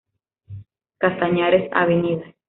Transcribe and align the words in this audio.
Castañares, 0.97 1.69
Av. 1.73 1.89